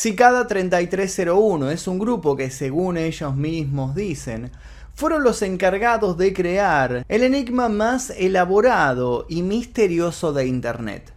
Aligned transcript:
Cicada 0.00 0.46
3301 0.46 1.72
es 1.72 1.88
un 1.88 1.98
grupo 1.98 2.36
que 2.36 2.52
según 2.52 2.96
ellos 2.96 3.34
mismos 3.34 3.96
dicen, 3.96 4.52
fueron 4.94 5.24
los 5.24 5.42
encargados 5.42 6.16
de 6.16 6.32
crear 6.32 7.04
el 7.08 7.24
enigma 7.24 7.68
más 7.68 8.10
elaborado 8.10 9.26
y 9.28 9.42
misterioso 9.42 10.32
de 10.32 10.46
Internet. 10.46 11.12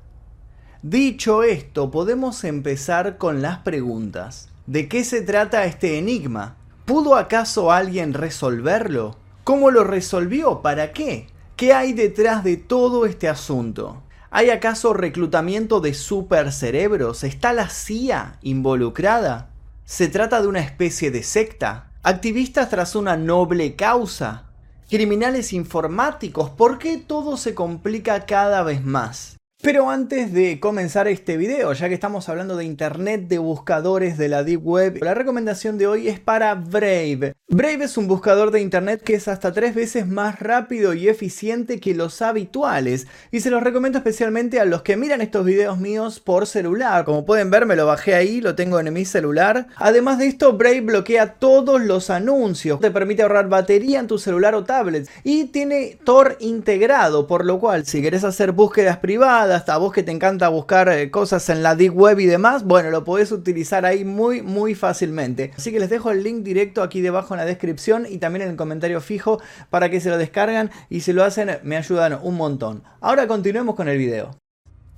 Dicho 0.81 1.43
esto, 1.43 1.91
podemos 1.91 2.43
empezar 2.43 3.19
con 3.19 3.43
las 3.43 3.59
preguntas. 3.59 4.49
¿De 4.65 4.87
qué 4.89 5.03
se 5.03 5.21
trata 5.21 5.65
este 5.65 5.99
enigma? 5.99 6.55
¿Pudo 6.85 7.17
acaso 7.17 7.71
alguien 7.71 8.15
resolverlo? 8.15 9.15
¿Cómo 9.43 9.69
lo 9.69 9.83
resolvió? 9.83 10.63
¿Para 10.63 10.91
qué? 10.91 11.27
¿Qué 11.55 11.71
hay 11.71 11.93
detrás 11.93 12.43
de 12.43 12.57
todo 12.57 13.05
este 13.05 13.29
asunto? 13.29 14.01
¿Hay 14.33 14.49
acaso 14.49 14.93
reclutamiento 14.93 15.81
de 15.81 15.93
supercerebros? 15.93 17.25
¿Está 17.25 17.51
la 17.51 17.67
CIA 17.67 18.37
involucrada? 18.41 19.49
¿Se 19.83 20.07
trata 20.07 20.41
de 20.41 20.47
una 20.47 20.61
especie 20.61 21.11
de 21.11 21.21
secta? 21.21 21.91
¿Activistas 22.01 22.69
tras 22.69 22.95
una 22.95 23.17
noble 23.17 23.75
causa? 23.75 24.45
¿Criminales 24.89 25.51
informáticos? 25.51 26.49
¿Por 26.49 26.79
qué 26.79 26.95
todo 26.97 27.35
se 27.35 27.53
complica 27.53 28.25
cada 28.25 28.63
vez 28.63 28.81
más? 28.85 29.35
Pero 29.63 29.91
antes 29.91 30.33
de 30.33 30.59
comenzar 30.59 31.07
este 31.07 31.37
video, 31.37 31.71
ya 31.73 31.87
que 31.87 31.93
estamos 31.93 32.27
hablando 32.29 32.57
de 32.57 32.65
internet 32.65 33.27
de 33.27 33.37
buscadores 33.37 34.17
de 34.17 34.27
la 34.27 34.43
Deep 34.43 34.65
Web, 34.65 35.03
la 35.03 35.13
recomendación 35.13 35.77
de 35.77 35.85
hoy 35.85 36.07
es 36.07 36.19
para 36.19 36.55
Brave. 36.55 37.35
Brave 37.47 37.83
es 37.83 37.97
un 37.97 38.07
buscador 38.07 38.49
de 38.49 38.61
internet 38.61 39.03
que 39.03 39.13
es 39.13 39.27
hasta 39.27 39.51
tres 39.51 39.75
veces 39.75 40.07
más 40.07 40.39
rápido 40.39 40.93
y 40.93 41.09
eficiente 41.09 41.79
que 41.79 41.93
los 41.93 42.21
habituales 42.21 43.07
y 43.29 43.41
se 43.41 43.51
los 43.51 43.61
recomiendo 43.61 43.97
especialmente 43.99 44.59
a 44.59 44.65
los 44.65 44.83
que 44.83 44.95
miran 44.95 45.19
estos 45.19 45.45
videos 45.45 45.77
míos 45.77 46.21
por 46.21 46.47
celular. 46.47 47.03
Como 47.03 47.25
pueden 47.25 47.51
ver 47.51 47.65
me 47.65 47.75
lo 47.75 47.85
bajé 47.85 48.15
ahí, 48.15 48.39
lo 48.39 48.55
tengo 48.55 48.79
en 48.79 48.91
mi 48.93 49.03
celular. 49.03 49.67
Además 49.75 50.17
de 50.17 50.27
esto, 50.27 50.53
Brave 50.53 50.81
bloquea 50.81 51.33
todos 51.33 51.81
los 51.81 52.09
anuncios, 52.09 52.79
te 52.79 52.89
permite 52.89 53.21
ahorrar 53.21 53.49
batería 53.49 53.99
en 53.99 54.07
tu 54.07 54.17
celular 54.17 54.55
o 54.55 54.63
tablet 54.63 55.09
y 55.23 55.45
tiene 55.45 55.99
Tor 56.03 56.37
integrado, 56.39 57.27
por 57.27 57.45
lo 57.45 57.59
cual 57.59 57.85
si 57.85 58.01
querés 58.01 58.23
hacer 58.23 58.53
búsquedas 58.53 58.97
privadas, 58.99 59.50
hasta 59.55 59.77
vos 59.77 59.93
que 59.93 60.03
te 60.03 60.11
encanta 60.11 60.49
buscar 60.49 60.89
eh, 60.89 61.11
cosas 61.11 61.49
en 61.49 61.63
la 61.63 61.75
Deep 61.75 61.95
Web 61.95 62.19
y 62.19 62.25
demás, 62.25 62.63
bueno, 62.63 62.89
lo 62.89 63.03
podés 63.03 63.31
utilizar 63.31 63.85
ahí 63.85 64.05
muy, 64.05 64.41
muy 64.41 64.75
fácilmente. 64.75 65.51
Así 65.55 65.71
que 65.71 65.79
les 65.79 65.89
dejo 65.89 66.11
el 66.11 66.23
link 66.23 66.43
directo 66.43 66.83
aquí 66.83 67.01
debajo 67.01 67.33
en 67.33 67.39
la 67.39 67.45
descripción 67.45 68.05
y 68.09 68.17
también 68.17 68.43
en 68.43 68.51
el 68.51 68.55
comentario 68.55 69.01
fijo 69.01 69.41
para 69.69 69.89
que 69.89 70.01
se 70.01 70.09
lo 70.09 70.17
descargan 70.17 70.71
y 70.89 71.01
si 71.01 71.13
lo 71.13 71.23
hacen 71.23 71.59
me 71.63 71.77
ayudan 71.77 72.19
un 72.21 72.35
montón. 72.35 72.83
Ahora 72.99 73.27
continuemos 73.27 73.75
con 73.75 73.87
el 73.87 73.97
video. 73.97 74.31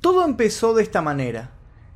Todo 0.01 0.25
empezó 0.25 0.73
de 0.73 0.83
esta 0.83 1.01
manera. 1.01 1.51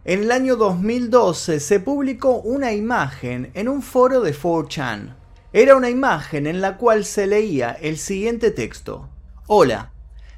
En 0.05 0.23
el 0.23 0.31
año 0.31 0.55
2012 0.55 1.59
se 1.59 1.79
publicó 1.81 2.39
una 2.39 2.71
imagen 2.71 3.51
en 3.53 3.67
un 3.67 3.81
foro 3.81 4.21
de 4.21 4.33
4chan. 4.33 5.15
Era 5.51 5.75
una 5.75 5.89
imagen 5.89 6.47
en 6.47 6.61
la 6.61 6.77
cual 6.77 7.03
se 7.03 7.27
leía 7.27 7.71
el 7.71 7.97
siguiente 7.97 8.51
texto. 8.51 9.09
Hola, 9.47 9.91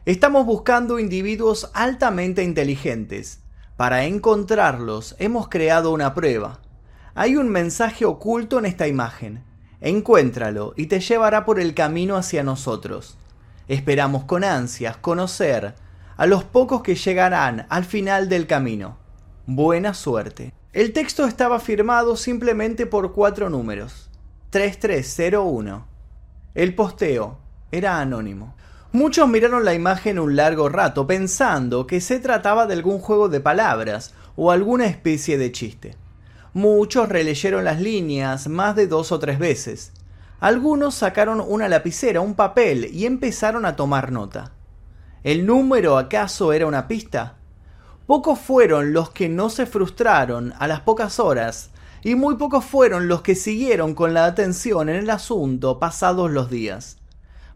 Estamos 0.10 0.48
buscando 0.48 0.98
individuos 0.98 1.70
altamente 1.76 2.44
inteligentes. 2.44 3.42
Para 3.78 4.06
encontrarlos 4.06 5.16
hemos 5.20 5.50
creado 5.50 5.94
una 5.94 6.16
prueba. 6.16 6.62
Hay 7.14 7.36
un 7.36 7.48
mensaje 7.48 8.06
oculto 8.06 8.58
en 8.58 8.66
esta 8.66 8.88
imagen. 8.88 9.44
Encuéntralo 9.82 10.74
y 10.76 10.88
te 10.88 11.00
llevará 11.00 11.46
por 11.46 11.60
el 11.60 11.76
camino 11.76 12.18
hacia 12.18 12.42
nosotros. 12.42 13.20
Esperamos 13.68 14.24
con 14.24 14.44
ansias 14.44 14.98
conocer 14.98 15.76
a 16.18 16.26
los 16.26 16.44
pocos 16.44 16.82
que 16.82 16.96
llegarán 16.96 17.68
al 17.70 17.86
final 17.86 18.30
del 18.30 18.48
camino. 18.48 18.98
Buena 19.46 19.94
suerte. 19.94 20.56
El 20.73 20.92
texto 20.92 21.28
estaba 21.28 21.60
firmado 21.60 22.16
simplemente 22.16 22.88
por 22.88 23.14
cuatro 23.14 23.52
números. 23.52 24.10
3301. 24.50 25.86
El 26.56 26.73
posteo 26.73 27.38
era 27.72 28.00
anónimo. 28.00 28.56
Muchos 28.92 29.30
miraron 29.30 29.66
la 29.66 29.76
imagen 29.76 30.17
un 30.17 30.36
largo 30.36 30.67
rato 30.67 31.05
pensando 31.05 31.86
que 31.86 32.02
se 32.02 32.20
trataba 32.20 32.66
de 32.66 32.73
algún 32.73 32.98
juego 32.98 33.30
de 33.30 33.39
palabras 33.39 34.16
o 34.36 34.50
alguna 34.50 34.88
especie 34.88 35.38
de 35.38 35.52
chiste. 35.52 35.95
Muchos 36.54 37.08
releyeron 37.08 37.66
las 37.66 37.80
líneas 37.80 38.48
más 38.48 38.76
de 38.76 38.88
dos 38.88 39.11
o 39.11 39.20
tres 39.20 39.38
veces. 39.38 39.92
Algunos 40.39 40.95
sacaron 40.95 41.39
una 41.39 41.70
lapicera, 41.70 42.22
un 42.22 42.33
papel 42.33 42.89
y 42.92 43.05
empezaron 43.05 43.64
a 43.67 43.76
tomar 43.76 44.11
nota. 44.11 44.54
¿El 45.23 45.45
número 45.45 46.00
acaso 46.00 46.52
era 46.52 46.66
una 46.66 46.88
pista? 46.88 47.36
Pocos 48.08 48.39
fueron 48.39 48.92
los 48.92 49.11
que 49.11 49.30
no 49.30 49.52
se 49.52 49.67
frustraron 49.67 50.56
a 50.58 50.67
las 50.67 50.80
pocas 50.82 51.20
horas 51.20 51.70
y 52.04 52.16
muy 52.16 52.38
pocos 52.38 52.66
fueron 52.66 53.08
los 53.08 53.21
que 53.21 53.36
siguieron 53.36 53.94
con 53.94 54.16
la 54.16 54.26
atención 54.26 54.89
en 54.89 54.95
el 54.95 55.11
asunto 55.11 55.77
pasados 55.77 56.32
los 56.32 56.50
días. 56.50 56.98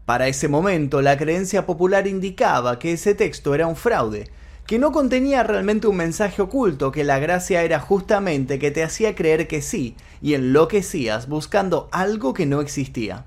Para 0.04 0.28
ese 0.28 0.48
momento, 0.48 1.00
la 1.00 1.16
creencia 1.16 1.64
popular 1.64 2.06
indicaba 2.06 2.78
que 2.78 2.92
ese 2.92 3.14
texto 3.14 3.54
era 3.54 3.66
un 3.66 3.74
fraude, 3.74 4.30
que 4.66 4.78
no 4.78 4.92
contenía 4.92 5.42
realmente 5.42 5.86
un 5.86 5.96
mensaje 5.96 6.42
oculto, 6.42 6.92
que 6.92 7.04
la 7.04 7.18
gracia 7.18 7.62
era 7.62 7.80
justamente 7.80 8.58
que 8.58 8.70
te 8.70 8.82
hacía 8.82 9.14
creer 9.14 9.48
que 9.48 9.62
sí, 9.62 9.96
y 10.20 10.34
enloquecías 10.34 11.26
buscando 11.26 11.88
algo 11.90 12.34
que 12.34 12.44
no 12.44 12.60
existía. 12.60 13.24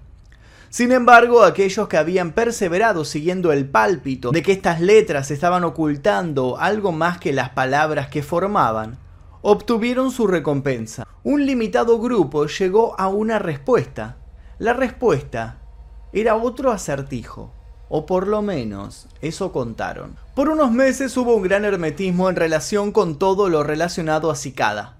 Sin 0.69 0.91
embargo, 0.91 1.43
aquellos 1.43 1.87
que 1.87 1.97
habían 1.97 2.33
perseverado 2.33 3.05
siguiendo 3.05 3.51
el 3.51 3.67
pálpito 3.67 4.31
de 4.31 4.43
que 4.43 4.51
estas 4.51 4.79
letras 4.79 5.31
estaban 5.31 5.63
ocultando 5.63 6.57
algo 6.59 6.91
más 6.91 7.17
que 7.17 7.33
las 7.33 7.49
palabras 7.49 8.09
que 8.09 8.21
formaban, 8.21 8.99
obtuvieron 9.41 10.11
su 10.11 10.27
recompensa. 10.27 11.07
Un 11.23 11.45
limitado 11.45 11.99
grupo 11.99 12.45
llegó 12.45 12.99
a 12.99 13.07
una 13.07 13.39
respuesta. 13.39 14.17
La 14.59 14.73
respuesta 14.73 15.57
era 16.13 16.35
otro 16.35 16.71
acertijo. 16.71 17.53
O 17.89 18.05
por 18.05 18.27
lo 18.27 18.41
menos 18.41 19.07
eso 19.21 19.51
contaron. 19.53 20.17
Por 20.35 20.49
unos 20.49 20.71
meses 20.71 21.15
hubo 21.15 21.35
un 21.35 21.43
gran 21.43 21.63
hermetismo 21.63 22.29
en 22.29 22.35
relación 22.35 22.91
con 22.91 23.17
todo 23.17 23.49
lo 23.49 23.63
relacionado 23.63 24.29
a 24.29 24.35
Cicada. 24.35 24.97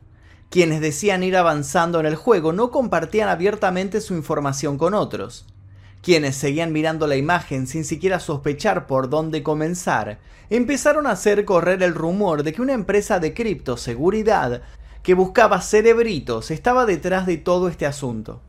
Quienes 0.50 0.80
decían 0.80 1.24
ir 1.24 1.36
avanzando 1.36 2.00
en 2.00 2.06
el 2.06 2.16
juego 2.16 2.54
no 2.54 2.72
compartían 2.72 3.28
abiertamente 3.28 4.00
su 4.00 4.14
información 4.14 4.78
con 4.78 4.94
otros. 4.94 5.46
Quienes 6.02 6.38
seguían 6.38 6.72
mirando 6.72 7.08
la 7.08 7.18
imagen 7.18 7.68
sin 7.68 7.84
siquiera 7.84 8.22
sospechar 8.22 8.88
por 8.88 9.10
dónde 9.10 9.44
comenzar, 9.44 10.20
empezaron 10.50 11.06
a 11.06 11.12
hacer 11.12 11.44
correr 11.44 11.84
el 11.84 11.94
rumor 11.94 12.44
de 12.44 12.54
que 12.54 12.62
una 12.62 12.72
empresa 12.72 13.20
de 13.20 13.34
criptoseguridad 13.34 14.62
que 15.04 15.14
buscaba 15.14 15.60
cerebritos 15.60 16.52
estaba 16.52 16.86
detrás 16.86 17.26
de 17.26 17.36
todo 17.38 17.68
este 17.68 17.86
asunto. 17.86 18.42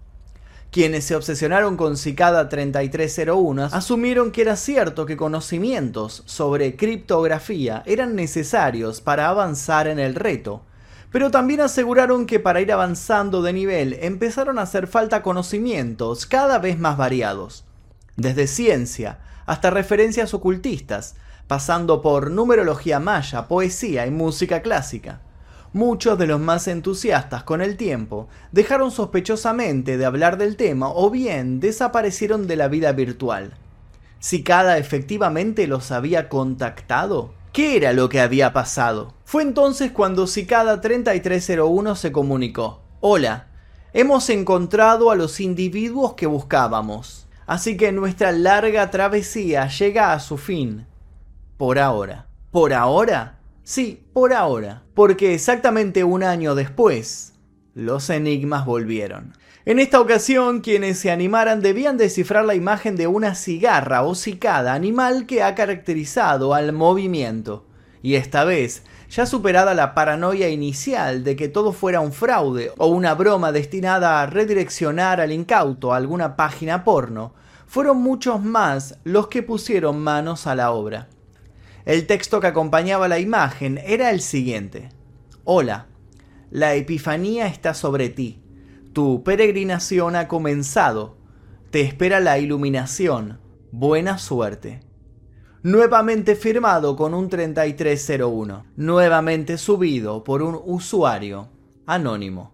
Quienes 0.70 1.04
se 1.04 1.16
obsesionaron 1.16 1.78
con 1.78 1.96
Cicada 1.96 2.50
3301 2.50 3.70
asumieron 3.72 4.30
que 4.30 4.42
era 4.42 4.54
cierto 4.54 5.06
que 5.06 5.16
conocimientos 5.16 6.22
sobre 6.26 6.76
criptografía 6.76 7.82
eran 7.86 8.14
necesarios 8.14 9.00
para 9.00 9.30
avanzar 9.30 9.86
en 9.86 9.98
el 9.98 10.14
reto, 10.14 10.62
pero 11.10 11.30
también 11.30 11.62
aseguraron 11.62 12.26
que 12.26 12.38
para 12.38 12.60
ir 12.60 12.70
avanzando 12.70 13.40
de 13.40 13.54
nivel 13.54 13.96
empezaron 14.02 14.58
a 14.58 14.62
hacer 14.62 14.88
falta 14.88 15.22
conocimientos 15.22 16.26
cada 16.26 16.58
vez 16.58 16.78
más 16.78 16.98
variados, 16.98 17.64
desde 18.16 18.46
ciencia 18.46 19.20
hasta 19.46 19.70
referencias 19.70 20.34
ocultistas, 20.34 21.16
pasando 21.46 22.02
por 22.02 22.30
numerología 22.30 23.00
maya, 23.00 23.48
poesía 23.48 24.06
y 24.06 24.10
música 24.10 24.60
clásica. 24.60 25.22
Muchos 25.72 26.18
de 26.18 26.26
los 26.26 26.40
más 26.40 26.66
entusiastas 26.66 27.42
con 27.42 27.60
el 27.60 27.76
tiempo 27.76 28.28
dejaron 28.52 28.90
sospechosamente 28.90 29.98
de 29.98 30.06
hablar 30.06 30.38
del 30.38 30.56
tema 30.56 30.88
o 30.88 31.10
bien 31.10 31.60
desaparecieron 31.60 32.46
de 32.46 32.56
la 32.56 32.68
vida 32.68 32.92
virtual. 32.92 33.52
¿Cicada 34.18 34.78
efectivamente 34.78 35.66
los 35.66 35.92
había 35.92 36.28
contactado? 36.28 37.34
¿Qué 37.52 37.76
era 37.76 37.92
lo 37.92 38.08
que 38.08 38.20
había 38.20 38.52
pasado? 38.52 39.14
Fue 39.24 39.42
entonces 39.42 39.92
cuando 39.92 40.26
Cicada 40.26 40.80
3301 40.80 41.96
se 41.96 42.12
comunicó. 42.12 42.80
Hola, 43.00 43.48
hemos 43.92 44.30
encontrado 44.30 45.10
a 45.10 45.16
los 45.16 45.38
individuos 45.38 46.14
que 46.14 46.26
buscábamos. 46.26 47.26
Así 47.46 47.76
que 47.76 47.92
nuestra 47.92 48.32
larga 48.32 48.90
travesía 48.90 49.68
llega 49.68 50.12
a 50.12 50.20
su 50.20 50.38
fin. 50.38 50.86
Por 51.56 51.78
ahora. 51.78 52.26
¿Por 52.50 52.72
ahora? 52.72 53.37
Sí, 53.68 54.02
por 54.14 54.32
ahora, 54.32 54.84
porque 54.94 55.34
exactamente 55.34 56.02
un 56.02 56.22
año 56.22 56.54
después, 56.54 57.34
los 57.74 58.08
enigmas 58.08 58.64
volvieron. 58.64 59.34
En 59.66 59.78
esta 59.78 60.00
ocasión, 60.00 60.62
quienes 60.62 60.98
se 60.98 61.10
animaran 61.10 61.60
debían 61.60 61.98
descifrar 61.98 62.46
la 62.46 62.54
imagen 62.54 62.96
de 62.96 63.08
una 63.08 63.34
cigarra 63.34 64.04
o 64.04 64.14
cicada, 64.14 64.72
animal 64.72 65.26
que 65.26 65.42
ha 65.42 65.54
caracterizado 65.54 66.54
al 66.54 66.72
movimiento. 66.72 67.66
Y 68.00 68.14
esta 68.14 68.44
vez, 68.44 68.84
ya 69.10 69.26
superada 69.26 69.74
la 69.74 69.92
paranoia 69.92 70.48
inicial 70.48 71.22
de 71.22 71.36
que 71.36 71.48
todo 71.48 71.74
fuera 71.74 72.00
un 72.00 72.14
fraude 72.14 72.72
o 72.78 72.86
una 72.86 73.12
broma 73.12 73.52
destinada 73.52 74.22
a 74.22 74.26
redireccionar 74.26 75.20
al 75.20 75.30
incauto 75.30 75.92
a 75.92 75.98
alguna 75.98 76.36
página 76.36 76.84
porno, 76.84 77.34
fueron 77.66 77.98
muchos 77.98 78.42
más 78.42 78.98
los 79.04 79.28
que 79.28 79.42
pusieron 79.42 80.00
manos 80.00 80.46
a 80.46 80.54
la 80.54 80.70
obra. 80.70 81.08
El 81.88 82.06
texto 82.06 82.38
que 82.38 82.48
acompañaba 82.48 83.08
la 83.08 83.18
imagen 83.18 83.80
era 83.82 84.10
el 84.10 84.20
siguiente. 84.20 84.90
Hola, 85.44 85.86
La 86.50 86.74
epifanía 86.74 87.46
está 87.46 87.72
sobre 87.72 88.10
ti. 88.10 88.42
Tu 88.92 89.24
peregrinación 89.24 90.14
ha 90.14 90.28
comenzado. 90.28 91.16
Te 91.70 91.80
espera 91.80 92.20
la 92.20 92.38
iluminación. 92.38 93.40
Buena 93.72 94.18
suerte. 94.18 94.80
Nuevamente 95.62 96.36
firmado 96.36 96.94
con 96.94 97.14
un 97.14 97.30
3301. 97.30 98.66
Nuevamente 98.76 99.56
subido 99.56 100.24
por 100.24 100.42
un 100.42 100.60
usuario 100.62 101.48
anónimo. 101.86 102.52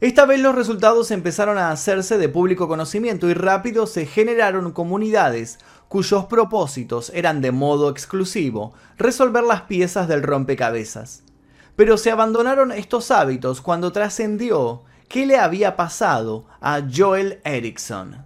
Esta 0.00 0.26
vez 0.26 0.38
los 0.38 0.54
resultados 0.54 1.10
empezaron 1.10 1.58
a 1.58 1.72
hacerse 1.72 2.18
de 2.18 2.28
público 2.28 2.68
conocimiento 2.68 3.28
y 3.28 3.34
rápido 3.34 3.88
se 3.88 4.06
generaron 4.06 4.70
comunidades 4.70 5.58
cuyos 5.88 6.26
propósitos 6.26 7.10
eran 7.14 7.40
de 7.40 7.52
modo 7.52 7.90
exclusivo 7.90 8.72
resolver 8.96 9.44
las 9.44 9.62
piezas 9.62 10.08
del 10.08 10.22
rompecabezas. 10.22 11.22
Pero 11.76 11.96
se 11.96 12.10
abandonaron 12.10 12.72
estos 12.72 13.10
hábitos 13.10 13.60
cuando 13.60 13.92
trascendió 13.92 14.82
qué 15.08 15.26
le 15.26 15.38
había 15.38 15.76
pasado 15.76 16.46
a 16.60 16.82
Joel 16.94 17.40
Erickson. 17.44 18.24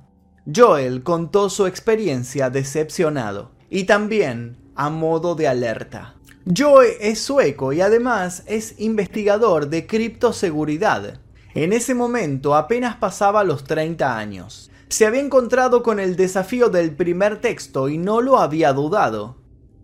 Joel 0.53 1.03
contó 1.03 1.49
su 1.51 1.67
experiencia 1.67 2.51
decepcionado 2.51 3.53
y 3.71 3.85
también 3.85 4.57
a 4.75 4.91
modo 4.91 5.35
de 5.35 5.49
alerta. 5.49 6.15
Joe 6.57 6.97
es 7.01 7.21
sueco 7.21 7.73
y 7.73 7.81
además 7.81 8.43
es 8.47 8.75
investigador 8.79 9.69
de 9.69 9.87
criptoseguridad 9.87 11.21
en 11.55 11.75
ese 11.75 11.95
momento 11.95 12.55
apenas 12.55 12.97
pasaba 12.97 13.45
los 13.45 13.65
30 13.65 14.17
años. 14.17 14.71
Se 14.93 15.07
había 15.07 15.23
encontrado 15.23 15.83
con 15.83 15.99
el 16.01 16.17
desafío 16.17 16.69
del 16.69 16.95
primer 16.95 17.41
texto 17.41 17.89
y 17.89 17.97
no 17.97 18.21
lo 18.21 18.39
había 18.39 18.75
dudado, 18.75 19.39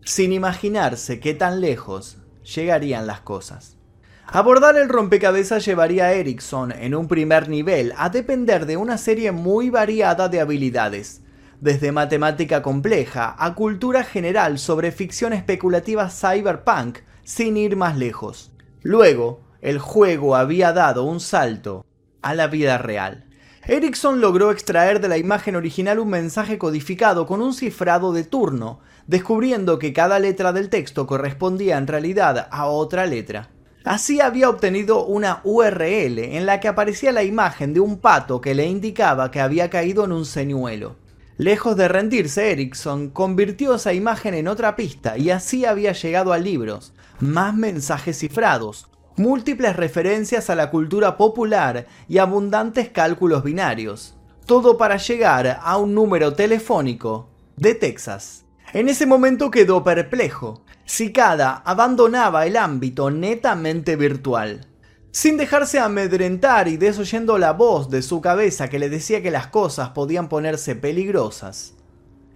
sin 0.04 0.34
imaginarse 0.34 1.18
qué 1.18 1.32
tan 1.32 1.62
lejos 1.62 2.18
llegarían 2.44 3.06
las 3.06 3.20
cosas. 3.20 3.78
Abordar 4.26 4.76
el 4.76 4.90
rompecabezas 4.90 5.64
llevaría 5.64 6.04
a 6.04 6.12
Erickson 6.12 6.72
en 6.72 6.94
un 6.94 7.08
primer 7.08 7.48
nivel 7.48 7.94
a 7.96 8.10
depender 8.10 8.66
de 8.66 8.76
una 8.76 8.98
serie 8.98 9.32
muy 9.32 9.70
variada 9.70 10.28
de 10.28 10.42
habilidades, 10.42 11.22
desde 11.58 11.90
matemática 11.90 12.60
compleja 12.60 13.34
a 13.38 13.54
cultura 13.54 14.04
general 14.04 14.58
sobre 14.58 14.92
ficción 14.92 15.32
especulativa 15.32 16.10
cyberpunk, 16.10 16.98
sin 17.24 17.56
ir 17.56 17.76
más 17.76 17.96
lejos. 17.96 18.52
Luego, 18.82 19.40
el 19.62 19.78
juego 19.78 20.36
había 20.36 20.74
dado 20.74 21.04
un 21.04 21.20
salto 21.20 21.86
a 22.20 22.34
la 22.34 22.48
vida 22.48 22.76
real. 22.76 23.27
Erickson 23.70 24.22
logró 24.22 24.50
extraer 24.50 24.98
de 24.98 25.08
la 25.08 25.18
imagen 25.18 25.54
original 25.54 25.98
un 25.98 26.08
mensaje 26.08 26.56
codificado 26.56 27.26
con 27.26 27.42
un 27.42 27.52
cifrado 27.52 28.14
de 28.14 28.24
turno, 28.24 28.80
descubriendo 29.06 29.78
que 29.78 29.92
cada 29.92 30.18
letra 30.18 30.54
del 30.54 30.70
texto 30.70 31.06
correspondía 31.06 31.76
en 31.76 31.86
realidad 31.86 32.48
a 32.50 32.64
otra 32.64 33.04
letra. 33.04 33.50
Así 33.84 34.22
había 34.22 34.48
obtenido 34.48 35.04
una 35.04 35.42
URL 35.44 36.18
en 36.18 36.46
la 36.46 36.60
que 36.60 36.68
aparecía 36.68 37.12
la 37.12 37.24
imagen 37.24 37.74
de 37.74 37.80
un 37.80 37.98
pato 37.98 38.40
que 38.40 38.54
le 38.54 38.64
indicaba 38.64 39.30
que 39.30 39.42
había 39.42 39.68
caído 39.68 40.06
en 40.06 40.12
un 40.12 40.24
señuelo. 40.24 40.96
Lejos 41.36 41.76
de 41.76 41.88
rendirse, 41.88 42.52
Erickson 42.52 43.10
convirtió 43.10 43.74
esa 43.74 43.92
imagen 43.92 44.32
en 44.32 44.48
otra 44.48 44.76
pista 44.76 45.18
y 45.18 45.28
así 45.28 45.66
había 45.66 45.92
llegado 45.92 46.32
a 46.32 46.38
libros, 46.38 46.94
más 47.20 47.54
mensajes 47.54 48.18
cifrados, 48.18 48.88
múltiples 49.18 49.76
referencias 49.76 50.50
a 50.50 50.54
la 50.54 50.70
cultura 50.70 51.16
popular 51.16 51.86
y 52.08 52.18
abundantes 52.18 52.88
cálculos 52.88 53.42
binarios. 53.44 54.16
Todo 54.46 54.78
para 54.78 54.96
llegar 54.96 55.58
a 55.62 55.76
un 55.76 55.94
número 55.94 56.34
telefónico 56.34 57.28
de 57.56 57.74
Texas. 57.74 58.44
En 58.72 58.88
ese 58.88 59.06
momento 59.06 59.50
quedó 59.50 59.82
perplejo. 59.84 60.62
Cicada 60.84 61.62
abandonaba 61.64 62.46
el 62.46 62.56
ámbito 62.56 63.10
netamente 63.10 63.96
virtual. 63.96 64.66
Sin 65.10 65.36
dejarse 65.36 65.78
amedrentar 65.78 66.68
y 66.68 66.76
desoyendo 66.76 67.38
la 67.38 67.52
voz 67.52 67.90
de 67.90 68.02
su 68.02 68.20
cabeza 68.20 68.68
que 68.68 68.78
le 68.78 68.88
decía 68.88 69.22
que 69.22 69.30
las 69.30 69.48
cosas 69.48 69.90
podían 69.90 70.28
ponerse 70.28 70.76
peligrosas, 70.76 71.74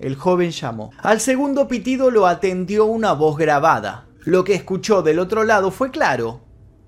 el 0.02 0.16
joven 0.16 0.50
llamó. 0.50 0.90
Al 0.98 1.20
segundo 1.20 1.68
pitido 1.68 2.10
lo 2.10 2.26
atendió 2.26 2.86
una 2.86 3.12
voz 3.12 3.38
grabada. 3.38 4.06
Lo 4.24 4.42
que 4.42 4.54
escuchó 4.54 5.02
del 5.02 5.18
otro 5.18 5.44
lado 5.44 5.70
fue 5.70 5.90
claro, 5.90 6.40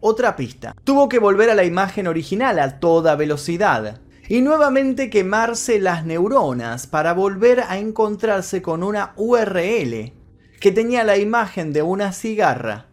otra 0.06 0.36
pista. 0.36 0.76
Tuvo 0.84 1.08
que 1.08 1.18
volver 1.18 1.48
a 1.48 1.54
la 1.54 1.64
imagen 1.64 2.06
original 2.06 2.58
a 2.58 2.78
toda 2.78 3.16
velocidad 3.16 4.02
y 4.28 4.42
nuevamente 4.42 5.08
quemarse 5.08 5.80
las 5.80 6.04
neuronas 6.04 6.86
para 6.86 7.14
volver 7.14 7.60
a 7.60 7.78
encontrarse 7.78 8.60
con 8.60 8.82
una 8.82 9.14
URL 9.16 10.12
que 10.60 10.72
tenía 10.72 11.04
la 11.04 11.16
imagen 11.16 11.72
de 11.72 11.80
una 11.80 12.12
cigarra 12.12 12.88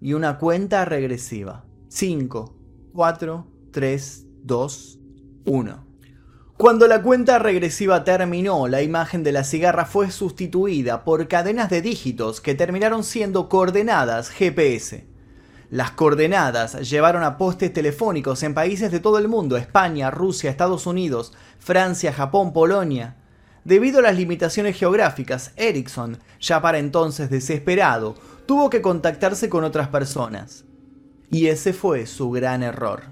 y 0.00 0.12
una 0.12 0.38
cuenta 0.38 0.84
regresiva. 0.84 1.64
5, 1.88 2.54
4, 2.92 3.46
3, 3.72 4.26
2, 4.44 4.98
1. 5.44 5.86
Cuando 6.56 6.86
la 6.86 7.02
cuenta 7.02 7.40
regresiva 7.40 8.04
terminó, 8.04 8.68
la 8.68 8.82
imagen 8.82 9.24
de 9.24 9.32
la 9.32 9.42
cigarra 9.42 9.86
fue 9.86 10.12
sustituida 10.12 11.02
por 11.02 11.26
cadenas 11.26 11.68
de 11.68 11.82
dígitos 11.82 12.40
que 12.40 12.54
terminaron 12.54 13.02
siendo 13.02 13.48
coordenadas 13.48 14.30
GPS. 14.30 15.07
Las 15.70 15.90
coordenadas 15.90 16.88
llevaron 16.88 17.22
a 17.22 17.36
postes 17.36 17.72
telefónicos 17.74 18.42
en 18.42 18.54
países 18.54 18.90
de 18.90 19.00
todo 19.00 19.18
el 19.18 19.28
mundo, 19.28 19.58
España, 19.58 20.10
Rusia, 20.10 20.50
Estados 20.50 20.86
Unidos, 20.86 21.34
Francia, 21.58 22.10
Japón, 22.10 22.54
Polonia. 22.54 23.16
Debido 23.64 23.98
a 23.98 24.02
las 24.02 24.16
limitaciones 24.16 24.78
geográficas, 24.78 25.52
Ericsson, 25.56 26.16
ya 26.40 26.62
para 26.62 26.78
entonces 26.78 27.28
desesperado, 27.28 28.14
tuvo 28.46 28.70
que 28.70 28.80
contactarse 28.80 29.50
con 29.50 29.62
otras 29.62 29.88
personas. 29.88 30.64
Y 31.30 31.48
ese 31.48 31.74
fue 31.74 32.06
su 32.06 32.30
gran 32.30 32.62
error. 32.62 33.02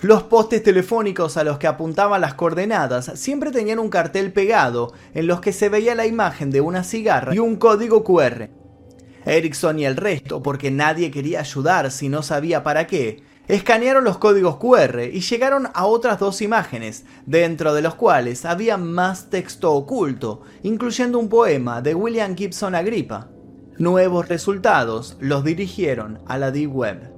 Los 0.00 0.24
postes 0.24 0.64
telefónicos 0.64 1.36
a 1.36 1.44
los 1.44 1.58
que 1.58 1.68
apuntaban 1.68 2.20
las 2.20 2.34
coordenadas 2.34 3.12
siempre 3.14 3.52
tenían 3.52 3.78
un 3.78 3.88
cartel 3.88 4.32
pegado 4.32 4.92
en 5.14 5.28
los 5.28 5.40
que 5.40 5.52
se 5.52 5.68
veía 5.68 5.94
la 5.94 6.06
imagen 6.06 6.50
de 6.50 6.60
una 6.60 6.82
cigarra 6.82 7.32
y 7.32 7.38
un 7.38 7.54
código 7.54 8.02
QR. 8.02 8.61
Erickson 9.24 9.78
y 9.78 9.84
el 9.84 9.96
resto, 9.96 10.42
porque 10.42 10.70
nadie 10.70 11.10
quería 11.10 11.40
ayudar 11.40 11.90
si 11.90 12.08
no 12.08 12.22
sabía 12.22 12.62
para 12.62 12.86
qué, 12.86 13.22
escanearon 13.48 14.04
los 14.04 14.18
códigos 14.18 14.56
QR 14.56 15.00
y 15.12 15.20
llegaron 15.20 15.68
a 15.74 15.86
otras 15.86 16.18
dos 16.18 16.42
imágenes, 16.42 17.04
dentro 17.26 17.74
de 17.74 17.82
los 17.82 17.94
cuales 17.94 18.44
había 18.44 18.76
más 18.76 19.30
texto 19.30 19.72
oculto, 19.72 20.42
incluyendo 20.62 21.18
un 21.18 21.28
poema 21.28 21.82
de 21.82 21.94
William 21.94 22.36
Gibson 22.36 22.74
Agrippa. 22.74 23.28
Nuevos 23.78 24.28
resultados 24.28 25.16
los 25.20 25.44
dirigieron 25.44 26.20
a 26.26 26.38
la 26.38 26.50
Deep 26.50 26.74
Web. 26.74 27.12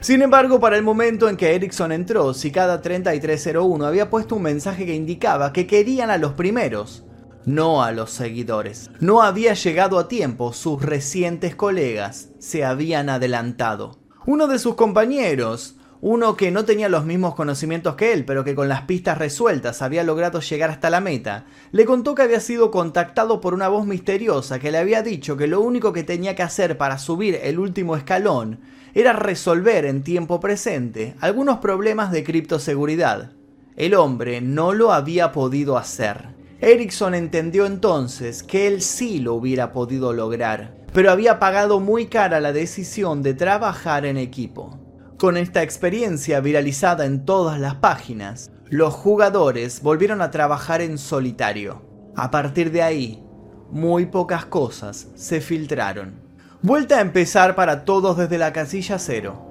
Sin 0.00 0.22
embargo, 0.22 0.60
para 0.60 0.76
el 0.76 0.84
momento 0.84 1.28
en 1.28 1.36
que 1.36 1.54
Erickson 1.54 1.90
entró, 1.90 2.32
Cicada 2.32 2.80
3301 2.80 3.84
había 3.84 4.10
puesto 4.10 4.36
un 4.36 4.42
mensaje 4.42 4.86
que 4.86 4.94
indicaba 4.94 5.52
que 5.52 5.66
querían 5.66 6.10
a 6.10 6.18
los 6.18 6.34
primeros, 6.34 7.04
no 7.48 7.82
a 7.82 7.92
los 7.92 8.10
seguidores. 8.10 8.90
No 9.00 9.22
había 9.22 9.54
llegado 9.54 9.98
a 9.98 10.06
tiempo, 10.06 10.52
sus 10.52 10.82
recientes 10.82 11.56
colegas 11.56 12.28
se 12.38 12.62
habían 12.62 13.08
adelantado. 13.08 13.98
Uno 14.26 14.48
de 14.48 14.58
sus 14.58 14.74
compañeros, 14.74 15.76
uno 16.02 16.36
que 16.36 16.50
no 16.50 16.66
tenía 16.66 16.90
los 16.90 17.06
mismos 17.06 17.34
conocimientos 17.34 17.94
que 17.94 18.12
él, 18.12 18.26
pero 18.26 18.44
que 18.44 18.54
con 18.54 18.68
las 18.68 18.82
pistas 18.82 19.16
resueltas 19.16 19.80
había 19.80 20.04
logrado 20.04 20.40
llegar 20.40 20.68
hasta 20.68 20.90
la 20.90 21.00
meta, 21.00 21.46
le 21.72 21.86
contó 21.86 22.14
que 22.14 22.20
había 22.20 22.40
sido 22.40 22.70
contactado 22.70 23.40
por 23.40 23.54
una 23.54 23.68
voz 23.68 23.86
misteriosa 23.86 24.58
que 24.58 24.70
le 24.70 24.76
había 24.76 25.02
dicho 25.02 25.38
que 25.38 25.46
lo 25.46 25.62
único 25.62 25.94
que 25.94 26.04
tenía 26.04 26.36
que 26.36 26.42
hacer 26.42 26.76
para 26.76 26.98
subir 26.98 27.40
el 27.42 27.58
último 27.58 27.96
escalón 27.96 28.60
era 28.92 29.14
resolver 29.14 29.86
en 29.86 30.02
tiempo 30.02 30.38
presente 30.38 31.14
algunos 31.20 31.60
problemas 31.60 32.12
de 32.12 32.24
criptoseguridad. 32.24 33.32
El 33.74 33.94
hombre 33.94 34.42
no 34.42 34.74
lo 34.74 34.92
había 34.92 35.32
podido 35.32 35.78
hacer. 35.78 36.36
Erickson 36.60 37.14
entendió 37.14 37.66
entonces 37.66 38.42
que 38.42 38.66
él 38.66 38.82
sí 38.82 39.20
lo 39.20 39.34
hubiera 39.34 39.72
podido 39.72 40.12
lograr, 40.12 40.76
pero 40.92 41.12
había 41.12 41.38
pagado 41.38 41.78
muy 41.78 42.06
cara 42.06 42.40
la 42.40 42.52
decisión 42.52 43.22
de 43.22 43.34
trabajar 43.34 44.04
en 44.04 44.16
equipo. 44.16 44.80
Con 45.18 45.36
esta 45.36 45.62
experiencia 45.62 46.40
viralizada 46.40 47.06
en 47.06 47.24
todas 47.24 47.60
las 47.60 47.76
páginas, 47.76 48.50
los 48.66 48.92
jugadores 48.92 49.82
volvieron 49.82 50.20
a 50.20 50.32
trabajar 50.32 50.80
en 50.80 50.98
solitario. 50.98 51.82
A 52.16 52.32
partir 52.32 52.72
de 52.72 52.82
ahí, 52.82 53.24
muy 53.70 54.06
pocas 54.06 54.44
cosas 54.44 55.08
se 55.14 55.40
filtraron. 55.40 56.20
Vuelta 56.60 56.98
a 56.98 57.02
empezar 57.02 57.54
para 57.54 57.84
todos 57.84 58.16
desde 58.16 58.36
la 58.36 58.52
casilla 58.52 58.98
cero. 58.98 59.47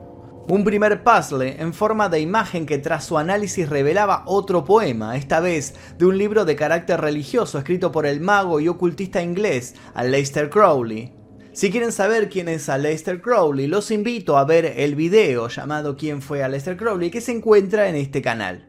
Un 0.49 0.63
primer 0.63 1.03
puzzle 1.03 1.61
en 1.61 1.73
forma 1.73 2.07
de 2.07 2.21
imagen 2.21 2.65
que 2.65 2.77
tras 2.77 3.03
su 3.03 3.17
análisis 3.17 3.67
revelaba 3.67 4.23
otro 4.25 4.63
poema, 4.63 5.17
esta 5.17 5.41
vez 5.41 5.75
de 5.97 6.05
un 6.05 6.17
libro 6.17 6.45
de 6.45 6.55
carácter 6.55 7.01
religioso 7.01 7.57
escrito 7.57 7.91
por 7.91 8.05
el 8.05 8.21
mago 8.21 8.61
y 8.61 8.69
ocultista 8.69 9.21
inglés 9.21 9.75
Aleister 9.93 10.49
Crowley. 10.49 11.11
Si 11.51 11.69
quieren 11.69 11.91
saber 11.91 12.29
quién 12.29 12.47
es 12.47 12.69
Aleister 12.69 13.19
Crowley, 13.19 13.67
los 13.67 13.91
invito 13.91 14.37
a 14.37 14.45
ver 14.45 14.63
el 14.77 14.95
video 14.95 15.49
llamado 15.49 15.97
¿Quién 15.97 16.21
fue 16.21 16.41
Aleister 16.43 16.77
Crowley? 16.77 17.11
que 17.11 17.19
se 17.19 17.33
encuentra 17.33 17.89
en 17.89 17.95
este 17.95 18.21
canal. 18.21 18.66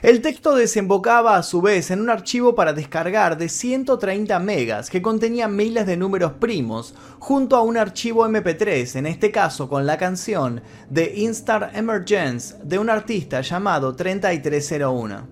El 0.00 0.20
texto 0.20 0.54
desembocaba 0.54 1.36
a 1.36 1.42
su 1.42 1.60
vez 1.60 1.90
en 1.90 2.00
un 2.00 2.08
archivo 2.08 2.54
para 2.54 2.72
descargar 2.72 3.36
de 3.36 3.48
130 3.48 4.38
megas 4.38 4.90
que 4.90 5.02
contenía 5.02 5.48
miles 5.48 5.88
de 5.88 5.96
números 5.96 6.34
primos, 6.34 6.94
junto 7.18 7.56
a 7.56 7.62
un 7.62 7.76
archivo 7.76 8.24
MP3, 8.28 8.94
en 8.94 9.06
este 9.06 9.32
caso 9.32 9.68
con 9.68 9.86
la 9.86 9.98
canción 9.98 10.62
The 10.92 11.14
Instar 11.16 11.72
Emergence 11.74 12.54
de 12.62 12.78
un 12.78 12.90
artista 12.90 13.40
llamado 13.40 13.96
3301. 13.96 15.26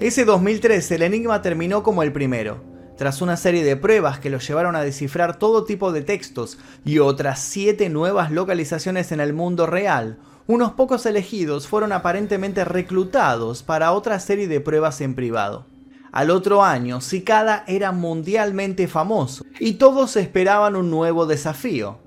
Ese 0.00 0.24
2013 0.24 0.94
el 0.94 1.02
enigma 1.02 1.42
terminó 1.42 1.82
como 1.82 2.02
el 2.02 2.10
primero. 2.10 2.64
Tras 2.96 3.20
una 3.20 3.36
serie 3.36 3.62
de 3.62 3.76
pruebas 3.76 4.20
que 4.20 4.30
lo 4.30 4.38
llevaron 4.38 4.74
a 4.74 4.80
descifrar 4.80 5.38
todo 5.38 5.64
tipo 5.64 5.92
de 5.92 6.00
textos 6.00 6.56
y 6.82 6.98
otras 6.98 7.40
7 7.40 7.90
nuevas 7.90 8.30
localizaciones 8.30 9.12
en 9.12 9.20
el 9.20 9.34
mundo 9.34 9.66
real, 9.66 10.18
unos 10.48 10.72
pocos 10.72 11.04
elegidos 11.04 11.68
fueron 11.68 11.92
aparentemente 11.92 12.64
reclutados 12.64 13.62
para 13.62 13.92
otra 13.92 14.18
serie 14.18 14.48
de 14.48 14.62
pruebas 14.62 15.02
en 15.02 15.14
privado. 15.14 15.66
Al 16.10 16.30
otro 16.30 16.64
año, 16.64 17.02
Cicada 17.02 17.64
era 17.66 17.92
mundialmente 17.92 18.88
famoso 18.88 19.44
y 19.60 19.74
todos 19.74 20.16
esperaban 20.16 20.74
un 20.74 20.90
nuevo 20.90 21.26
desafío. 21.26 21.98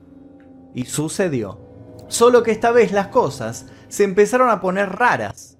Y 0.74 0.86
sucedió. 0.86 1.60
Solo 2.07 2.41
que 2.41 2.50
esta 2.50 2.71
vez 2.71 2.91
las 2.91 3.07
cosas 3.07 3.67
se 3.89 4.05
empezaron 4.05 4.50
a 4.50 4.60
poner 4.60 4.89
raras. 4.89 5.60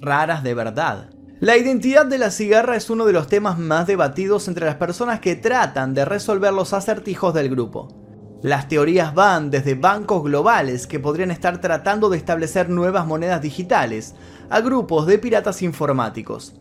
Raras 0.00 0.44
de 0.44 0.54
verdad. 0.54 1.10
La 1.40 1.56
identidad 1.56 2.06
de 2.06 2.18
la 2.18 2.30
cigarra 2.30 2.76
es 2.76 2.90
uno 2.90 3.06
de 3.06 3.12
los 3.12 3.26
temas 3.26 3.58
más 3.58 3.88
debatidos 3.88 4.46
entre 4.46 4.66
las 4.66 4.76
personas 4.76 5.18
que 5.18 5.34
tratan 5.34 5.94
de 5.94 6.04
resolver 6.04 6.52
los 6.52 6.72
acertijos 6.72 7.34
del 7.34 7.50
grupo. 7.50 8.03
Las 8.44 8.68
teorías 8.68 9.14
van 9.14 9.50
desde 9.50 9.74
bancos 9.74 10.22
globales 10.22 10.86
que 10.86 11.00
podrían 11.00 11.30
estar 11.30 11.62
tratando 11.62 12.10
de 12.10 12.18
establecer 12.18 12.68
nuevas 12.68 13.06
monedas 13.06 13.40
digitales 13.40 14.14
a 14.50 14.60
grupos 14.60 15.06
de 15.06 15.18
piratas 15.18 15.62
informáticos. 15.62 16.52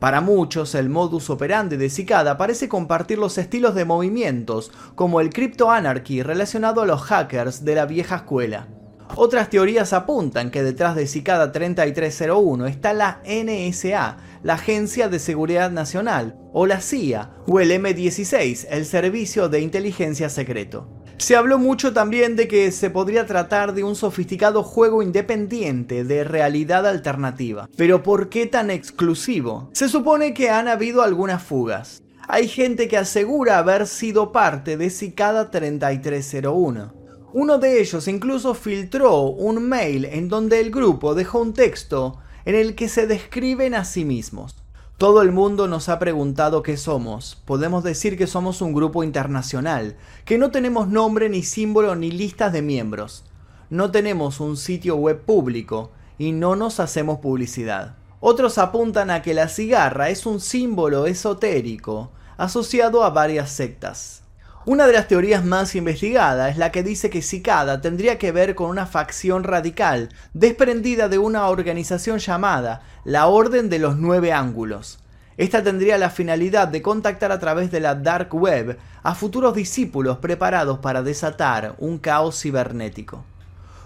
Para 0.00 0.20
muchos, 0.20 0.74
el 0.74 0.88
modus 0.88 1.30
operandi 1.30 1.76
de 1.76 1.90
Cicada 1.90 2.36
parece 2.36 2.68
compartir 2.68 3.18
los 3.18 3.38
estilos 3.38 3.76
de 3.76 3.84
movimientos, 3.84 4.72
como 4.96 5.20
el 5.20 5.30
crypto 5.30 5.70
anarchy 5.70 6.24
relacionado 6.24 6.82
a 6.82 6.86
los 6.86 7.02
hackers 7.02 7.64
de 7.64 7.76
la 7.76 7.86
vieja 7.86 8.16
escuela. 8.16 8.66
Otras 9.14 9.48
teorías 9.48 9.92
apuntan 9.92 10.50
que 10.50 10.64
detrás 10.64 10.96
de 10.96 11.06
Cicada 11.06 11.52
3301 11.52 12.66
está 12.66 12.92
la 12.94 13.22
NSA, 13.24 14.16
la 14.42 14.54
Agencia 14.54 15.08
de 15.08 15.20
Seguridad 15.20 15.70
Nacional, 15.70 16.36
o 16.52 16.66
la 16.66 16.80
CIA, 16.80 17.30
o 17.46 17.60
el 17.60 17.70
M16, 17.70 18.66
el 18.70 18.84
Servicio 18.84 19.48
de 19.48 19.60
Inteligencia 19.60 20.28
Secreto. 20.30 20.97
Se 21.18 21.34
habló 21.36 21.58
mucho 21.58 21.92
también 21.92 22.36
de 22.36 22.46
que 22.46 22.70
se 22.70 22.90
podría 22.90 23.26
tratar 23.26 23.74
de 23.74 23.82
un 23.82 23.96
sofisticado 23.96 24.62
juego 24.62 25.02
independiente 25.02 26.04
de 26.04 26.24
realidad 26.24 26.86
alternativa. 26.86 27.68
Pero 27.76 28.02
¿por 28.02 28.28
qué 28.28 28.46
tan 28.46 28.70
exclusivo? 28.70 29.68
Se 29.72 29.88
supone 29.88 30.32
que 30.32 30.48
han 30.48 30.68
habido 30.68 31.02
algunas 31.02 31.42
fugas. 31.42 32.02
Hay 32.28 32.46
gente 32.46 32.88
que 32.88 32.96
asegura 32.96 33.58
haber 33.58 33.86
sido 33.86 34.32
parte 34.32 34.76
de 34.76 34.90
Cicada 34.90 35.50
3301. 35.50 36.94
Uno 37.32 37.58
de 37.58 37.80
ellos 37.80 38.06
incluso 38.06 38.54
filtró 38.54 39.22
un 39.22 39.68
mail 39.68 40.04
en 40.04 40.28
donde 40.28 40.60
el 40.60 40.70
grupo 40.70 41.14
dejó 41.14 41.40
un 41.40 41.52
texto 41.52 42.18
en 42.44 42.54
el 42.54 42.74
que 42.74 42.88
se 42.88 43.06
describen 43.06 43.74
a 43.74 43.84
sí 43.84 44.04
mismos. 44.04 44.56
Todo 44.98 45.22
el 45.22 45.30
mundo 45.30 45.68
nos 45.68 45.88
ha 45.88 46.00
preguntado 46.00 46.64
qué 46.64 46.76
somos. 46.76 47.40
Podemos 47.44 47.84
decir 47.84 48.18
que 48.18 48.26
somos 48.26 48.60
un 48.60 48.74
grupo 48.74 49.04
internacional, 49.04 49.96
que 50.24 50.38
no 50.38 50.50
tenemos 50.50 50.88
nombre 50.88 51.28
ni 51.28 51.44
símbolo 51.44 51.94
ni 51.94 52.10
listas 52.10 52.52
de 52.52 52.62
miembros. 52.62 53.24
No 53.70 53.92
tenemos 53.92 54.40
un 54.40 54.56
sitio 54.56 54.96
web 54.96 55.20
público 55.20 55.92
y 56.18 56.32
no 56.32 56.56
nos 56.56 56.80
hacemos 56.80 57.20
publicidad. 57.20 57.94
Otros 58.18 58.58
apuntan 58.58 59.12
a 59.12 59.22
que 59.22 59.34
la 59.34 59.46
cigarra 59.46 60.10
es 60.10 60.26
un 60.26 60.40
símbolo 60.40 61.06
esotérico 61.06 62.10
asociado 62.36 63.04
a 63.04 63.10
varias 63.10 63.50
sectas. 63.50 64.24
Una 64.66 64.86
de 64.86 64.92
las 64.92 65.08
teorías 65.08 65.44
más 65.44 65.74
investigadas 65.74 66.50
es 66.50 66.58
la 66.58 66.70
que 66.70 66.82
dice 66.82 67.08
que 67.08 67.22
Cicada 67.22 67.80
tendría 67.80 68.18
que 68.18 68.32
ver 68.32 68.54
con 68.54 68.68
una 68.68 68.86
facción 68.86 69.44
radical 69.44 70.10
desprendida 70.34 71.08
de 71.08 71.18
una 71.18 71.48
organización 71.48 72.18
llamada 72.18 72.82
la 73.04 73.28
Orden 73.28 73.70
de 73.70 73.78
los 73.78 73.96
Nueve 73.96 74.32
Ángulos. 74.32 74.98
Esta 75.38 75.62
tendría 75.62 75.96
la 75.96 76.10
finalidad 76.10 76.68
de 76.68 76.82
contactar 76.82 77.32
a 77.32 77.38
través 77.38 77.70
de 77.70 77.80
la 77.80 77.94
Dark 77.94 78.34
Web 78.34 78.76
a 79.02 79.14
futuros 79.14 79.54
discípulos 79.54 80.18
preparados 80.18 80.80
para 80.80 81.02
desatar 81.02 81.74
un 81.78 81.98
caos 81.98 82.38
cibernético. 82.38 83.24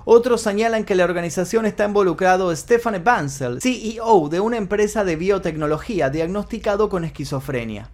Otros 0.04 0.40
señalan 0.40 0.84
que 0.84 0.96
la 0.96 1.04
organización 1.04 1.64
está 1.64 1.84
involucrado 1.84 2.54
Stefan 2.56 3.04
Bansel, 3.04 3.60
CEO 3.60 4.28
de 4.28 4.40
una 4.40 4.56
empresa 4.56 5.04
de 5.04 5.14
biotecnología 5.14 6.10
diagnosticado 6.10 6.88
con 6.88 7.04
esquizofrenia. 7.04 7.88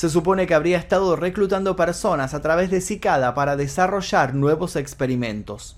Se 0.00 0.08
supone 0.08 0.46
que 0.46 0.54
habría 0.54 0.78
estado 0.78 1.14
reclutando 1.14 1.76
personas 1.76 2.32
a 2.32 2.40
través 2.40 2.70
de 2.70 2.80
Cicada 2.80 3.34
para 3.34 3.54
desarrollar 3.54 4.32
nuevos 4.34 4.76
experimentos. 4.76 5.76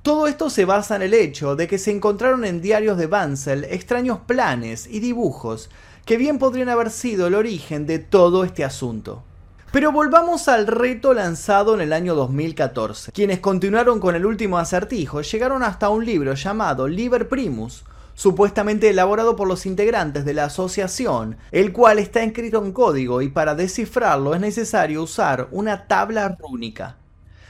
Todo 0.00 0.28
esto 0.28 0.48
se 0.48 0.64
basa 0.64 0.96
en 0.96 1.02
el 1.02 1.12
hecho 1.12 1.56
de 1.56 1.68
que 1.68 1.76
se 1.76 1.90
encontraron 1.90 2.46
en 2.46 2.62
diarios 2.62 2.96
de 2.96 3.06
Bansel 3.06 3.64
extraños 3.64 4.20
planes 4.20 4.86
y 4.86 5.00
dibujos 5.00 5.68
que 6.06 6.16
bien 6.16 6.38
podrían 6.38 6.70
haber 6.70 6.88
sido 6.88 7.26
el 7.26 7.34
origen 7.34 7.84
de 7.84 7.98
todo 7.98 8.44
este 8.44 8.64
asunto. 8.64 9.24
Pero 9.72 9.92
volvamos 9.92 10.48
al 10.48 10.66
reto 10.66 11.12
lanzado 11.12 11.74
en 11.74 11.82
el 11.82 11.92
año 11.92 12.14
2014. 12.14 13.12
Quienes 13.12 13.40
continuaron 13.40 14.00
con 14.00 14.16
el 14.16 14.24
último 14.24 14.56
acertijo 14.56 15.20
llegaron 15.20 15.62
hasta 15.62 15.90
un 15.90 16.06
libro 16.06 16.32
llamado 16.32 16.88
Liber 16.88 17.28
Primus, 17.28 17.84
supuestamente 18.20 18.90
elaborado 18.90 19.34
por 19.34 19.48
los 19.48 19.64
integrantes 19.64 20.26
de 20.26 20.34
la 20.34 20.44
asociación, 20.44 21.38
el 21.52 21.72
cual 21.72 21.98
está 21.98 22.22
escrito 22.22 22.62
en 22.62 22.72
código 22.72 23.22
y 23.22 23.30
para 23.30 23.54
descifrarlo 23.54 24.34
es 24.34 24.42
necesario 24.42 25.04
usar 25.04 25.48
una 25.52 25.86
tabla 25.86 26.36
rúnica. 26.38 26.98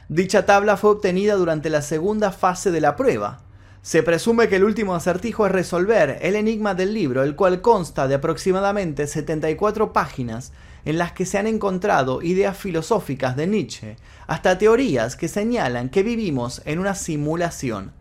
Dicha 0.09 0.47
tabla 0.47 0.77
fue 0.77 0.91
obtenida 0.91 1.35
durante 1.35 1.71
la 1.71 1.83
segunda 1.83 2.31
fase 2.31 2.71
de 2.71 2.81
la 2.81 2.95
prueba. 2.95 3.43
Se 3.83 4.05
presume 4.05 4.49
que 4.49 4.55
el 4.55 4.65
último 4.65 4.95
acertijo 4.95 5.45
es 5.45 5.51
resolver 5.51 6.21
el 6.23 6.37
enigma 6.37 6.77
del 6.77 6.95
libro, 6.95 7.25
el 7.25 7.35
cual 7.35 7.63
consta 7.63 8.07
de 8.07 8.15
aproximadamente 8.15 9.09
74 9.09 9.93
páginas 9.93 10.53
en 10.85 10.99
las 10.99 11.11
que 11.11 11.27
se 11.27 11.37
han 11.37 11.49
encontrado 11.49 12.23
ideas 12.23 12.57
filosóficas 12.57 13.35
de 13.35 13.49
Nietzsche, 13.49 13.97
hasta 14.29 14.57
teorías 14.57 15.17
que 15.17 15.27
señalan 15.27 15.89
que 15.89 16.05
vivimos 16.05 16.63
en 16.65 16.79
una 16.79 16.95
simulación. 16.95 17.99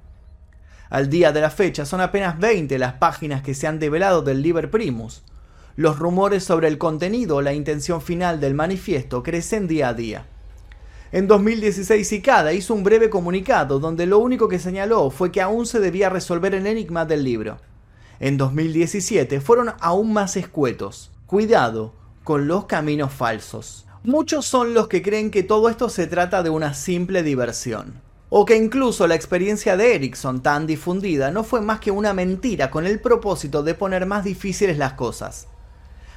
Al 0.90 1.08
día 1.08 1.32
de 1.32 1.42
la 1.42 1.52
fecha 1.52 1.86
son 1.86 2.02
apenas 2.02 2.40
20 2.40 2.80
las 2.80 2.94
páginas 2.94 3.44
que 3.44 3.54
se 3.54 3.68
han 3.68 3.78
develado 3.78 4.24
del 4.24 4.42
Liber 4.42 4.72
Primus. 4.72 5.22
Los 5.76 6.00
rumores 6.00 6.44
sobre 6.44 6.68
el 6.68 6.80
contenido 6.80 7.38
o 7.38 7.42
la 7.44 7.54
intención 7.54 8.02
final 8.02 8.40
del 8.40 8.56
manifiesto 8.56 9.22
crecen 9.22 9.68
día 9.68 9.90
a 9.90 9.94
día. 9.94 10.26
En 11.12 11.28
2016 11.28 12.08
Cicada 12.08 12.54
hizo 12.54 12.74
un 12.74 12.84
breve 12.84 13.12
comunicado 13.12 13.80
donde 13.80 14.08
lo 14.08 14.18
único 14.18 14.48
que 14.48 14.58
señaló 14.58 15.12
fue 15.12 15.32
que 15.32 15.42
aún 15.42 15.68
se 15.68 15.80
debía 15.80 16.10
resolver 16.10 16.56
el 16.56 16.66
enigma 16.66 17.06
del 17.06 17.24
libro. 17.24 17.60
En 18.20 18.38
2017 18.38 19.42
fueron 19.42 19.74
aún 19.80 20.12
más 20.12 20.38
escuetos. 20.38 21.12
Cuidado 21.28 21.94
con 22.24 22.48
los 22.48 22.66
caminos 22.66 23.14
falsos. 23.14 23.86
Muchos 24.04 24.48
son 24.48 24.74
los 24.74 24.88
que 24.88 25.04
creen 25.04 25.30
que 25.30 25.44
todo 25.44 25.70
esto 25.70 25.88
se 25.88 26.08
trata 26.08 26.42
de 26.42 26.50
una 26.50 26.74
simple 26.74 27.22
diversión 27.22 28.09
o 28.30 28.46
que 28.46 28.56
incluso 28.56 29.08
la 29.08 29.16
experiencia 29.16 29.76
de 29.76 29.96
Ericsson 29.96 30.42
tan 30.42 30.68
difundida 30.68 31.32
no 31.32 31.44
fue 31.44 31.62
más 31.62 31.80
que 31.80 31.92
una 31.92 32.14
mentira 32.14 32.70
con 32.70 32.86
el 32.86 33.00
propósito 33.00 33.64
de 33.64 33.74
poner 33.74 34.06
más 34.06 34.24
difíciles 34.24 34.78
las 34.78 34.94
cosas. 34.94 35.48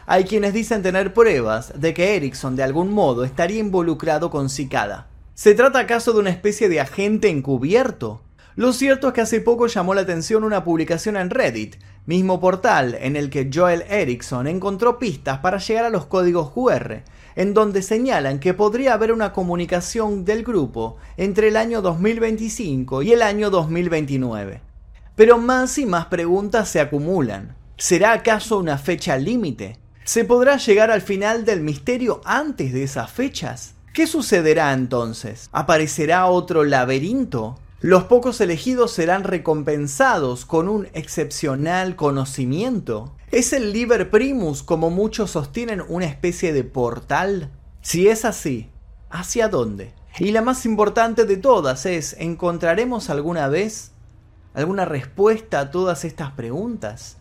Hay 0.07 0.25
quienes 0.25 0.53
dicen 0.53 0.83
tener 0.83 1.15
pruebas 1.15 1.73
de 1.81 1.95
que 1.95 2.17
Ericsson 2.17 2.57
de 2.57 2.63
algún 2.63 2.93
modo 2.93 3.25
estaría 3.25 3.61
involucrado 3.61 4.31
con 4.31 4.51
Cicada. 4.51 5.07
¿Se 5.35 5.55
trata 5.55 5.79
acaso 5.79 6.13
de 6.13 6.19
una 6.19 6.31
especie 6.31 6.69
de 6.69 6.81
agente 6.81 7.29
encubierto? 7.29 8.21
Lo 8.55 8.75
cierto 8.75 9.09
es 9.09 9.15
que 9.15 9.23
hace 9.23 9.41
poco 9.41 9.67
llamó 9.67 9.95
la 9.95 10.03
atención 10.03 10.45
una 10.45 10.63
publicación 10.63 11.17
en 11.17 11.31
Reddit, 11.31 11.77
mismo 12.05 12.39
portal 12.41 12.99
en 13.01 13.17
el 13.17 13.31
que 13.31 13.49
Joel 13.53 13.85
Ericsson 13.89 14.47
encontró 14.47 14.99
pistas 14.99 15.39
para 15.39 15.57
llegar 15.57 15.87
a 15.87 15.91
los 15.91 16.05
códigos 16.05 16.51
QR, 16.51 17.03
en 17.37 17.55
donde 17.55 17.83
señalan 17.83 18.39
que 18.39 18.55
podría 18.55 18.95
haber 18.95 19.13
una 19.13 19.33
comunicación 19.33 20.25
del 20.25 20.43
grupo 20.45 20.97
entre 21.17 21.49
el 21.49 21.57
año 21.57 21.83
2025 21.83 23.03
y 23.03 23.13
el 23.13 23.23
año 23.23 23.51
2029. 23.51 24.61
Pero 25.17 25.39
más 25.39 25.79
y 25.79 25.87
más 25.87 26.07
preguntas 26.07 26.69
se 26.69 26.81
acumulan. 26.81 27.55
¿Será 27.77 28.13
acaso 28.13 28.59
una 28.59 28.79
fecha 28.79 29.17
límite? 29.17 29.79
¿Se 30.05 30.25
podrá 30.25 30.57
llegar 30.57 30.91
al 30.91 31.03
final 31.03 31.45
del 31.45 31.61
misterio 31.61 32.21
antes 32.25 32.73
de 32.73 32.83
esas 32.83 33.11
fechas? 33.11 33.75
¿Qué 33.93 34.07
sucederá 34.07 34.73
entonces? 34.73 35.49
¿Aparecerá 35.53 36.27
otro 36.27 36.65
laberinto? 36.65 37.59
¿Los 37.83 38.05
pocos 38.05 38.41
elegidos 38.41 38.93
serán 38.93 39.25
recompensados 39.25 40.47
con 40.47 40.69
un 40.69 40.87
excepcional 40.95 41.97
conocimiento? 41.97 43.17
¿Es 43.33 43.53
el 43.53 43.73
Liber 43.73 44.09
Primus, 44.09 44.63
como 44.63 44.89
muchos 44.89 45.33
sostienen, 45.33 45.83
una 45.89 46.07
especie 46.07 46.53
de 46.53 46.63
portal? 46.63 47.51
Si 47.81 48.07
es 48.07 48.25
así, 48.25 48.71
¿hacia 49.11 49.49
dónde? 49.49 49.95
Y 50.21 50.31
la 50.31 50.43
más 50.43 50.65
importante 50.65 51.25
de 51.25 51.37
todas 51.37 51.85
es, 51.85 52.15
¿encontraremos 52.21 53.11
alguna 53.11 53.49
vez 53.49 53.91
alguna 54.55 54.85
respuesta 54.85 55.59
a 55.59 55.71
todas 55.73 56.05
estas 56.05 56.31
preguntas? 56.31 57.17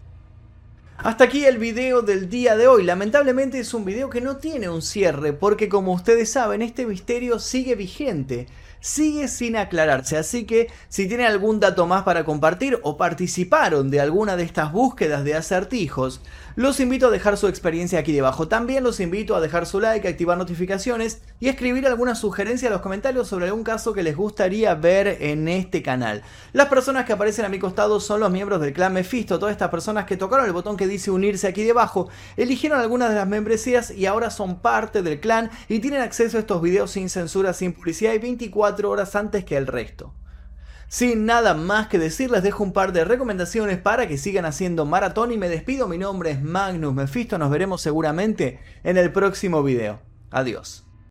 Hasta 1.03 1.23
aquí 1.23 1.45
el 1.45 1.57
video 1.57 2.03
del 2.03 2.29
día 2.29 2.55
de 2.55 2.67
hoy. 2.67 2.83
Lamentablemente 2.83 3.57
es 3.57 3.73
un 3.73 3.83
video 3.83 4.11
que 4.11 4.21
no 4.21 4.37
tiene 4.37 4.69
un 4.69 4.83
cierre 4.83 5.33
porque 5.33 5.67
como 5.67 5.93
ustedes 5.93 6.31
saben 6.31 6.61
este 6.61 6.85
misterio 6.85 7.39
sigue 7.39 7.73
vigente 7.73 8.45
sigue 8.81 9.29
sin 9.29 9.55
aclararse. 9.55 10.17
Así 10.17 10.45
que 10.45 10.69
si 10.89 11.07
tienen 11.07 11.27
algún 11.27 11.61
dato 11.61 11.87
más 11.87 12.03
para 12.03 12.25
compartir 12.25 12.79
o 12.83 12.97
participaron 12.97 13.89
de 13.89 14.01
alguna 14.01 14.35
de 14.35 14.43
estas 14.43 14.73
búsquedas 14.73 15.23
de 15.23 15.35
acertijos, 15.35 16.21
los 16.55 16.79
invito 16.79 17.07
a 17.07 17.11
dejar 17.11 17.37
su 17.37 17.47
experiencia 17.47 17.99
aquí 17.99 18.11
debajo. 18.11 18.47
También 18.47 18.83
los 18.83 18.99
invito 18.99 19.35
a 19.35 19.41
dejar 19.41 19.65
su 19.65 19.79
like, 19.79 20.07
activar 20.07 20.37
notificaciones 20.37 21.21
y 21.39 21.49
escribir 21.49 21.87
alguna 21.87 22.15
sugerencia 22.15 22.67
en 22.67 22.73
los 22.73 22.81
comentarios 22.81 23.27
sobre 23.27 23.45
algún 23.45 23.63
caso 23.63 23.93
que 23.93 24.03
les 24.03 24.15
gustaría 24.15 24.75
ver 24.75 25.07
en 25.21 25.47
este 25.47 25.81
canal. 25.81 26.23
Las 26.53 26.67
personas 26.67 27.05
que 27.05 27.13
aparecen 27.13 27.45
a 27.45 27.49
mi 27.49 27.59
costado 27.59 27.99
son 27.99 28.19
los 28.19 28.31
miembros 28.31 28.61
del 28.61 28.73
clan 28.73 28.93
Mephisto, 28.93 29.39
todas 29.39 29.53
estas 29.53 29.69
personas 29.69 30.05
que 30.05 30.17
tocaron 30.17 30.45
el 30.45 30.53
botón 30.53 30.77
que 30.77 30.87
dice 30.87 31.11
unirse 31.11 31.47
aquí 31.47 31.63
debajo, 31.63 32.09
eligieron 32.37 32.79
algunas 32.79 33.09
de 33.09 33.15
las 33.15 33.27
membresías 33.27 33.91
y 33.91 34.05
ahora 34.05 34.29
son 34.29 34.59
parte 34.59 35.01
del 35.01 35.19
clan 35.19 35.49
y 35.69 35.79
tienen 35.79 36.01
acceso 36.01 36.37
a 36.37 36.41
estos 36.41 36.61
videos 36.61 36.91
sin 36.91 37.09
censura, 37.09 37.53
sin 37.53 37.73
publicidad 37.73 38.13
y 38.13 38.19
24 38.19 38.89
horas 38.89 39.15
antes 39.15 39.45
que 39.45 39.57
el 39.57 39.67
resto. 39.67 40.13
Sin 40.91 41.25
nada 41.25 41.53
más 41.53 41.87
que 41.87 41.97
decir, 41.97 42.29
les 42.31 42.43
dejo 42.43 42.65
un 42.65 42.73
par 42.73 42.91
de 42.91 43.05
recomendaciones 43.05 43.77
para 43.77 44.09
que 44.09 44.17
sigan 44.17 44.43
haciendo 44.43 44.85
maratón 44.85 45.31
y 45.31 45.37
me 45.37 45.47
despido. 45.47 45.87
Mi 45.87 45.97
nombre 45.97 46.31
es 46.31 46.41
Magnus 46.43 46.93
Mephisto, 46.93 47.37
nos 47.37 47.49
veremos 47.49 47.81
seguramente 47.81 48.59
en 48.83 48.97
el 48.97 49.09
próximo 49.13 49.63
video. 49.63 50.01
Adiós. 50.31 50.85